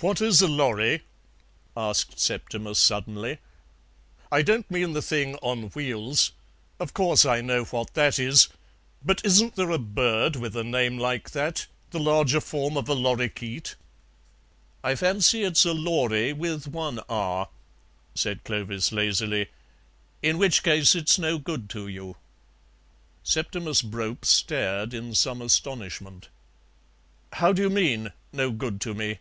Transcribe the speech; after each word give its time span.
"What 0.00 0.22
is 0.22 0.40
a 0.40 0.48
lorry?" 0.48 1.02
asked 1.76 2.18
Septimus 2.18 2.78
suddenly; 2.78 3.36
"I 4.32 4.40
don't 4.40 4.70
mean 4.70 4.94
the 4.94 5.02
thing 5.02 5.34
on 5.42 5.64
wheels, 5.74 6.32
of 6.78 6.94
course 6.94 7.26
I 7.26 7.42
know 7.42 7.64
what 7.64 7.92
that 7.92 8.18
is, 8.18 8.48
but 9.04 9.22
isn't 9.26 9.56
there 9.56 9.68
a 9.68 9.78
bird 9.78 10.36
with 10.36 10.56
a 10.56 10.64
name 10.64 10.96
like 10.98 11.32
that, 11.32 11.66
the 11.90 12.00
larger 12.00 12.40
form 12.40 12.78
of 12.78 12.88
a 12.88 12.94
lorikeet?" 12.94 13.74
"I 14.82 14.94
fancy 14.94 15.42
it's 15.42 15.66
a 15.66 15.74
lory, 15.74 16.32
with 16.32 16.66
one 16.66 17.00
'r,'" 17.10 17.50
said 18.14 18.42
Clovis 18.42 18.92
lazily, 18.92 19.48
"in 20.22 20.38
which 20.38 20.62
case 20.62 20.94
it's 20.94 21.18
no 21.18 21.36
good 21.36 21.68
to 21.70 21.88
you." 21.88 22.16
Septimus 23.22 23.82
Brope 23.82 24.24
stared 24.24 24.94
in 24.94 25.14
some 25.14 25.42
astonishment. 25.42 26.30
"How 27.34 27.52
do 27.52 27.60
you 27.60 27.68
mean, 27.68 28.12
no 28.32 28.50
good 28.50 28.80
to 28.80 28.94
me?" 28.94 29.18